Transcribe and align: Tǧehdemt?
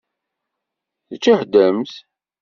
Tǧehdemt? 1.09 1.93